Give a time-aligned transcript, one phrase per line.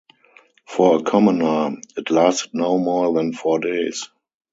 [0.65, 4.09] For a commoner, it lasted no more than four days.